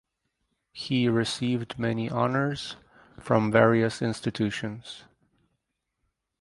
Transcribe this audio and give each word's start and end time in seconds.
He 0.73 1.07
received 1.07 1.77
many 1.77 2.09
honours 2.09 2.75
from 3.19 3.51
various 3.51 4.01
institutions. 4.01 5.03